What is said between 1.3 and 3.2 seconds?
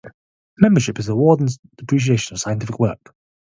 and appreciation of scientific work.